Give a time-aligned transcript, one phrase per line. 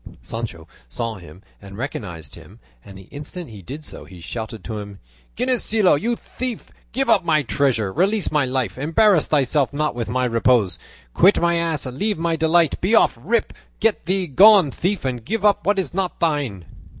[0.23, 4.79] Sancho saw him and recognised him, and the instant he did so he shouted to
[4.79, 4.97] him,
[5.37, 10.25] "Ginesillo, you thief, give up my treasure, release my life, embarrass thyself not with my
[10.25, 10.79] repose,
[11.13, 15.45] quit my ass, leave my delight, be off, rip, get thee gone, thief, and give
[15.45, 16.65] up what is not thine."